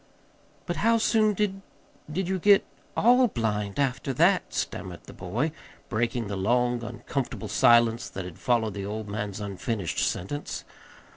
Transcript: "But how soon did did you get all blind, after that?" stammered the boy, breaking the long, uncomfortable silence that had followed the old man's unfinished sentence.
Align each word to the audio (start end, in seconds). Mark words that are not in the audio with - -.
"But 0.65 0.77
how 0.77 0.97
soon 0.97 1.35
did 1.35 1.61
did 2.11 2.27
you 2.27 2.39
get 2.39 2.65
all 2.97 3.27
blind, 3.27 3.77
after 3.77 4.13
that?" 4.13 4.51
stammered 4.51 5.03
the 5.03 5.13
boy, 5.13 5.51
breaking 5.89 6.25
the 6.25 6.35
long, 6.35 6.83
uncomfortable 6.83 7.47
silence 7.47 8.09
that 8.09 8.25
had 8.25 8.39
followed 8.39 8.73
the 8.73 8.83
old 8.83 9.07
man's 9.07 9.39
unfinished 9.39 9.99
sentence. 9.99 10.63